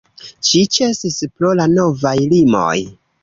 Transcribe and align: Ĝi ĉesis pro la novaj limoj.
Ĝi 0.47 0.61
ĉesis 0.77 1.17
pro 1.35 1.51
la 1.61 1.69
novaj 1.73 2.15
limoj. 2.35 2.75